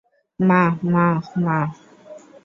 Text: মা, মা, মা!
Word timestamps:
মা, 0.39 0.61
মা, 0.93 1.05
মা! 1.45 1.57